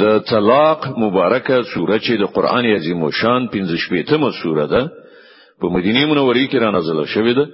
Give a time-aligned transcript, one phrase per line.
[0.00, 4.82] د طلاق مبارکه سوره چې د قران عظیم او شان 15مه سوره ده
[5.60, 7.46] په مدینه منورې کې را نازله شوې ده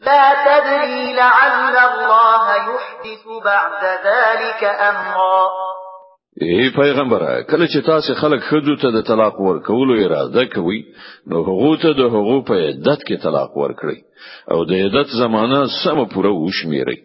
[0.00, 5.48] لا تدري لعل الله يحدث بعد ذلك امرا
[6.42, 10.80] ای پیغمبره کله چې تاسو خلک خدو ته د طلاق ورکولو اراده کوي
[11.30, 13.98] نو هغه ته د هغه په عدت کې طلاق ورکړي
[14.52, 16.98] او د عدت زمانہ سم پوره وشمیري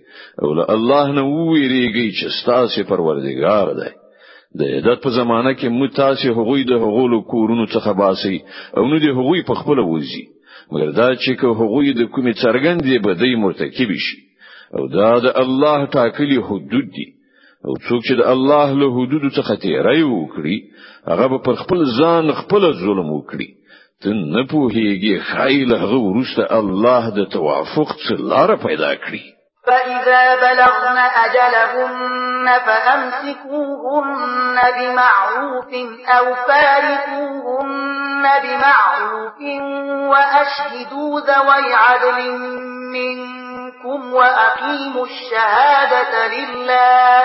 [0.44, 3.90] او له الله نه ویریږي چې تاسو پروردگار دی
[4.60, 8.36] د عدت په زمانہ کې متاسې هغوی د هغولو کورونو څخه باسي
[8.78, 10.26] او نو د هغوی په خپل وځي
[10.72, 14.18] مګر دا چې هغوی د کومې څرګندې بدی مرتکب شي
[14.78, 17.08] او دا د الله ټاکلي حدود دي
[17.66, 20.58] او څوک چې د الله له حدودو څخه تیری وکړي
[21.12, 23.50] هغه پر خپل ځان خپل ظلم وکړي
[24.02, 29.24] ته نه پوهیږي خایله هغه ورسته الله د توافق څخه لار پیدا کړي
[29.68, 35.70] فإذا بلغن أجلهن فأمسكوهن بمعروف
[36.18, 37.70] أو فارقوهن
[38.22, 39.40] بمعروف
[40.12, 42.32] وأشهدوا ذوي عدل
[42.94, 47.24] منكم وأقيموا الشهادة لله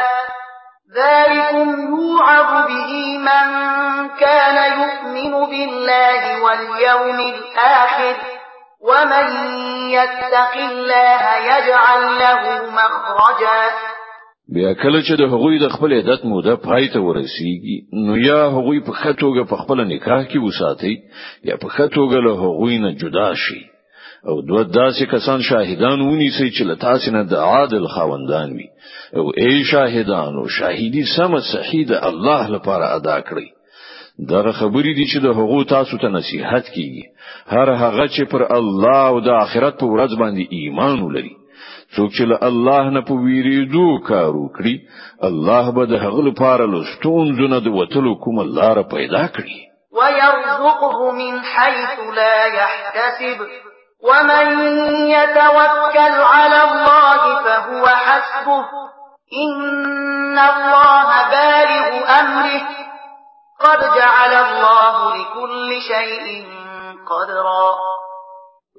[0.97, 3.64] ذلكم يوعظ به من
[4.20, 8.17] كان يؤمن بالله واليوم الآخر
[8.80, 9.55] ومن
[9.90, 13.70] يتق الله يجعل له مخرجا
[14.53, 18.81] بیا کله چې د هغوی د خپل عدت موده پای ته ورسیږي نو یا هغوی
[18.87, 20.95] په خټوګه په خپل نکاح کې وساتي
[21.49, 23.61] یا په خټوګه له هغوی نه جدا شي
[24.29, 28.69] او دوه داسې کسان شاهدان ونیسي چې له تاسو نه د عادل خاوندان وي
[29.17, 33.47] او ای شاهدانو شاهدی سم صحیح د الله لپاره ادا کړئ
[34.31, 37.05] در خبرې دي چې د هغو تاسو ته نصيحت کیږي
[37.55, 41.35] هر هغه چې پر الله او د آخرت په ورځ باندې ایمان ولري
[41.97, 43.15] څوک چې الله نه په
[43.75, 44.75] دو کار وکړي
[45.29, 49.57] الله به د هغه لپاره لستون زونه د وتلو کوم الله را پیدا کړي
[49.99, 53.39] ويرزقه من حيث لا يحتسب
[54.09, 54.47] ومن
[55.17, 58.63] يتوكل على الله فهو حسبه
[59.45, 61.89] إن الله بالغ
[62.21, 62.63] أمره
[63.65, 66.25] قد جعل الله لكل شيء
[67.11, 67.94] قدرا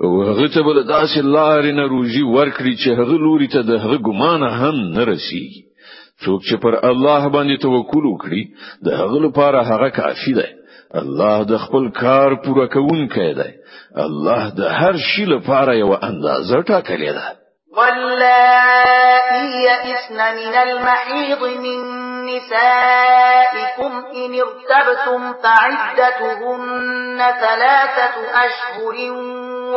[0.04, 4.44] هغه ته بل داسې لارې نه روزي ورکړي چې هغه لوري ته د هغه ګمان
[4.44, 5.44] هم نه رسی
[6.24, 8.44] څوک چې پر الله باندې توکل وکړي
[8.86, 10.50] د هغه لپاره هغه کافی دی
[11.02, 13.50] الله د خپل کار پوره کوونکی دی
[14.06, 17.26] الله د هر شي لپاره یو اندازه ټاکلې ده
[17.78, 28.16] واللائي يئسن من المحيض من نِسَائِكُمْ إِنِ ارْتَبْتُمْ فَعِدَّتُهُنَّ ثَلَاثَةُ
[28.46, 28.96] أَشْهُرٍ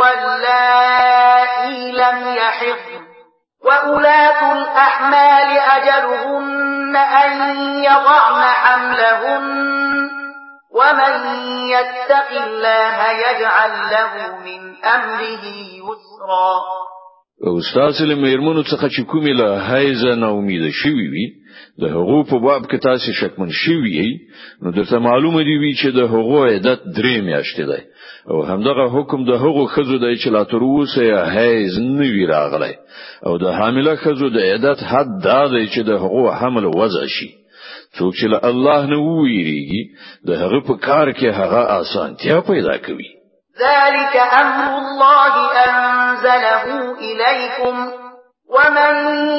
[0.01, 3.09] وَاللَّائِي لَمْ يَحِضْنَ
[3.65, 7.33] وأولاة الْأَحْمَالِ أَجَلُهُنَّ أَن
[7.85, 9.79] يَضَعْنَ حَمْلَهُنَّ
[10.73, 15.45] ومن يتق الله يجعل له من أمره
[15.85, 16.63] يسرا
[17.47, 21.27] او تاسو له مېرمنو څخه چې کومې له حیز نه امید شوي وي
[21.83, 24.11] د هغو په باب کې تاسو شکمن شوي یې
[24.63, 27.79] نو درته معلومه دی وی چې د هغو عدت درې میاشتې ده
[28.31, 32.25] او همدغه حکم د هغو خزو د چې لا تر اوسه یې حیز نه وی
[32.35, 32.75] راغلی
[33.27, 37.29] او د حامله خزو د عدت حد دا دی چې د هغو حمل وضع شي
[37.99, 39.83] څوک چې له الله نه ویریږي
[40.29, 43.09] د هغه په کار کې هغه اسانتیا پیدا کوي
[43.67, 47.91] ذلك أمر الله أنزله إليكم
[48.51, 48.95] ومن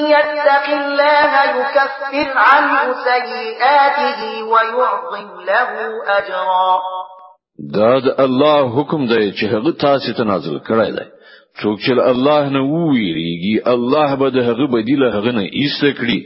[0.06, 1.32] يتق الله
[1.62, 5.70] يكفر عنه سيئاته ويعظم له
[6.18, 6.80] أجرا
[7.74, 11.06] دا د الله حکم دی چې هغه تاسو ته نازل کړی دی
[11.62, 16.18] څوک چې الله نه ویریږي الله به د هغه بدیل هغه نه ایسته کړي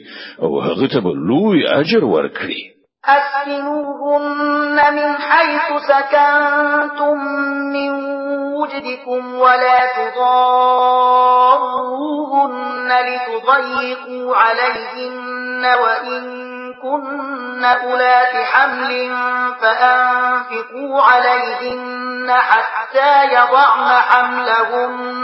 [0.43, 2.59] او هغه ته به لوی اجر ورکړي
[3.05, 4.21] اسنوهم
[4.75, 7.17] من حيث سكنتم
[8.73, 16.43] وجدكم ولا تضاروهن لتضيقوا عليهن وإن
[16.73, 19.15] كن أولات حمل
[19.61, 25.22] فأنفقوا عليهن حتى يضعن حملهن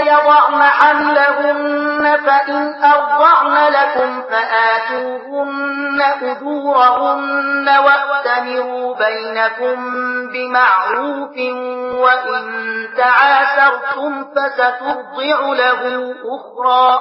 [0.00, 9.76] يضعن حملهن فإن أرضعن لكم فآتوهن أجورهن وأتمروا بينكم
[10.32, 11.36] بمعروف
[11.96, 12.44] وإن
[12.96, 15.80] تعاسرتم فسترضع له
[16.36, 16.98] أخرى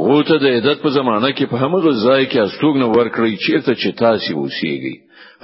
[0.00, 4.30] غوته د عدت په زمانه کې په همغه ځای کې استوګنه ورکړی چیرته چې تاسو
[4.42, 4.94] اوسېږئ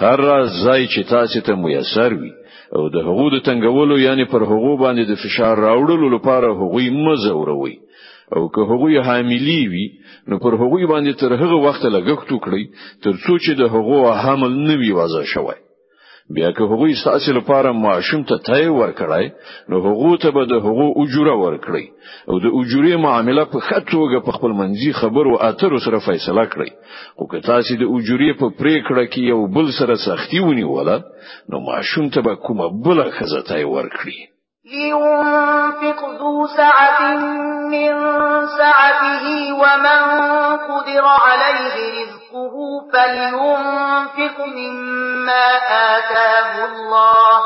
[0.02, 0.18] هر
[0.64, 2.30] ځای چې تاسو ته میسر وي
[2.76, 7.74] او د هغو د تنګولو یعنی پر هغو باندې د فشار راوړلو لپاره هغوی مزوروي
[8.36, 9.86] او که هغوی حاملی وي
[10.28, 12.64] نو پر هغوی باندې تر هغه وخت لګښت وکړي
[13.04, 15.58] تر څو چې د هغو حمل نه وي وځه شوی
[16.30, 19.30] بیا که هغوی ستاسو لپاره ماشوم ته تای ورکړای
[19.68, 21.86] نو هغو ته به د هغو اجوره ورکړي
[22.30, 26.70] او د اجورې معاملې په خطوګه په خپل منځي خبر او اتر سره فیصله کړئ
[27.18, 30.88] او که تاسو د اجورې په پریکړه کې یو بل سره سختی ونیول
[31.50, 34.18] نو ماشوم ته به کومه بل خزته ورکړي
[34.72, 37.00] لينفق ذو سعة
[37.74, 37.92] من
[38.58, 39.28] سعته
[39.60, 40.04] ومن
[40.70, 45.56] قدر عليه رزقه يَسْكُرُوا فَلْيُنْفِقْ مِمَّا
[45.96, 47.42] آتَاهُ اللَّهُ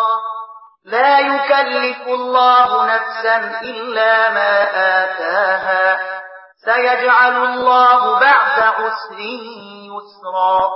[0.84, 4.52] لَا يُكَلِّفُ اللَّهُ نَفْسًا إِلَّا مَا
[5.04, 5.98] آتَاهَا
[6.64, 9.18] سَيَجْعَلُ اللَّهُ بَعْدَ عُسْرٍ
[9.90, 10.70] يُسْرًا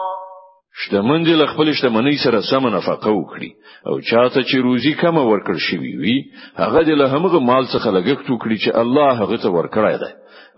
[0.75, 3.51] شتمن دي خپل شتمنۍ سره سم نفقه وکړي
[3.87, 6.17] او چاته چې روزي کم ورکړ شوی وي
[6.59, 10.13] هغه د همغه مال څخه لګښت وکړي چې الله هغه ته ورکړای دی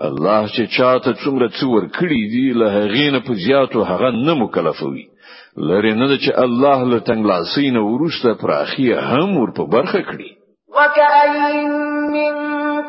[0.09, 5.07] الله چې چاته څومره څو ورکړي دي له هغه نه په زیاتو هغه نه مکلفوي
[5.71, 10.31] لری نه چې الله له تنګ لاسینه ورسته پر اخیه هم ور په برخه کړي
[10.79, 11.75] وکاین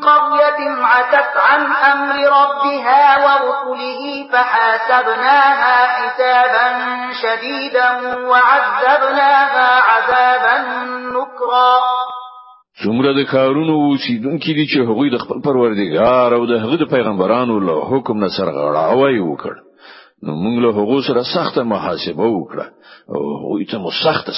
[0.06, 1.60] قرية عتت عن
[1.92, 4.02] أمر ربها ورسله
[4.32, 6.68] فحاسبناها حسابا
[7.22, 7.90] شديدا
[8.24, 10.56] وعذبناها عذابا
[11.16, 11.74] نكرا
[12.86, 17.58] څومره د کارونو اوسیدونکو دي چې هغوی د خپل پروردګار او د هغه د پیغمبرانو
[17.68, 19.54] له حکم نه سرغړاوی وکړ
[20.26, 22.66] نو موږ له هغو سره سخت محاسبه وکړه
[23.14, 23.92] او هغوی ته مو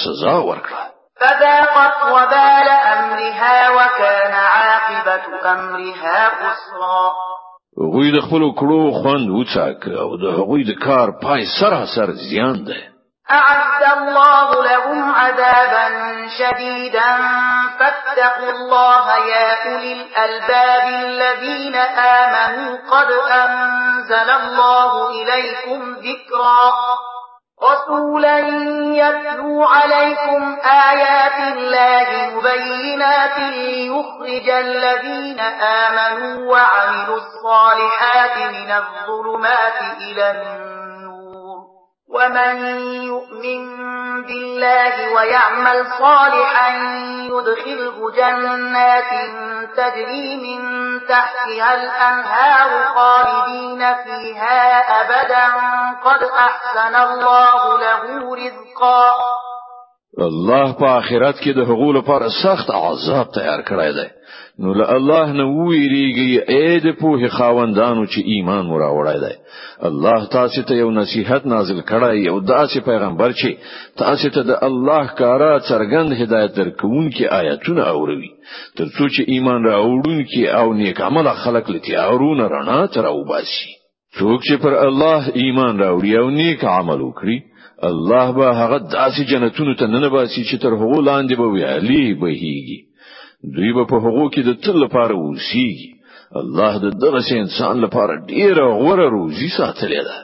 [0.04, 0.84] سزا ورکړه
[1.20, 7.12] فذاقت وبال امرها وكان عاقبه امرها خسرا
[7.92, 12.64] غوی د خپل کړو خوند وڅاک او د غوی د کار پای سره سر زیان
[12.68, 12.78] ده
[13.30, 15.84] أعد الله لهم عذابا
[16.38, 17.12] شديدا
[17.78, 21.76] فاتقوا الله يا أولي الألباب الذين
[22.22, 23.08] آمنوا قد
[23.44, 26.66] أنزل الله إليكم ذكرا
[27.62, 28.38] رَسُولًا
[28.96, 40.65] يَتْلُو عَلَيْكُمْ آيَاتِ اللَّهِ مُبَيِّنَاتٍ لِّيُخْرِجَ الَّذِينَ آمَنُوا وَعَمِلُوا الصَّالِحَاتِ مِنَ الظُّلُمَاتِ إِلَى النُّورِ
[42.08, 42.56] ومن
[43.02, 43.62] يؤمن
[44.26, 46.70] بالله ويعمل صالحا
[47.24, 49.10] يدخله جنات
[49.76, 50.60] تجري من
[51.08, 55.46] تحتها الأنهار خالدين فيها أبدا
[56.04, 59.12] قد أحسن الله له رزقا
[60.18, 64.08] الله په آخرت کې د حقوقو لپاره سخت عذاب تیار کړی دی
[64.64, 69.34] نو له الله نه ویریږي اې د پوهې خاوندانو چې ایمان مراوړای دی
[69.88, 73.50] الله تاسو ته یو نصیحت نازل کړای یو داسې پیغمبر چې
[74.02, 78.30] تاسو ته د الله کارا څرګند هدایت درکوونکې آیاتونه اوروي
[78.76, 83.68] ترڅو چې ایمان راوړونکي او نیک عمل خلک لتیارونه رڼا تر وباسي
[84.18, 87.38] څوک چې پر الله ایمان راوړي او نیک عمل وکړي
[87.92, 92.95] الله به هغه داسې جنتونو ته ننباسي چې تر هغو لاندې به ویالي بهيږي
[93.54, 95.68] دوی به په هغه کې د تل لپاره وسی
[96.40, 100.16] الله د دغه انسان لپاره ډیره غوړه روزي ساتلې ده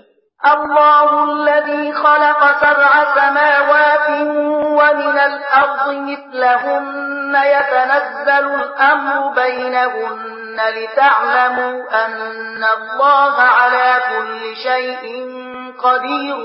[0.55, 4.07] الله الذي خلق سبع سماوات
[4.79, 15.03] ومن الأرض مثلهن يتنزل الأمر بينهن لتعلموا أن الله على كل شيء
[15.85, 16.37] قدير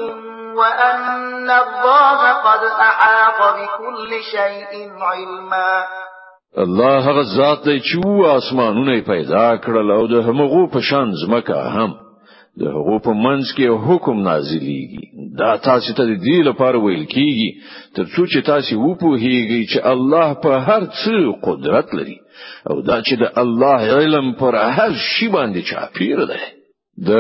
[0.60, 1.20] وأن
[1.50, 4.72] الله قد أحاط بكل شيء
[5.02, 5.86] علما
[6.56, 11.92] الله هغه ذات دی چې آسمانونه پیدا کړل او د همغو په شان زمکه هم
[12.60, 15.06] د هغو په منځ کې حکم نازلېږي
[15.40, 17.50] دا تاسو ته د دې لپاره ویل کیږي
[17.98, 21.16] ترڅو چې تاسو وپوهیږئ چې الله په هر څه
[21.48, 22.18] قدرت لري
[22.70, 26.42] او دا چې د الله علم پر هر شی باندې چاپیر دی
[27.08, 27.20] د